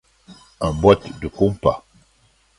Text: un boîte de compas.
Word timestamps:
un 0.61 0.71
boîte 0.73 1.19
de 1.19 1.27
compas. 1.27 1.85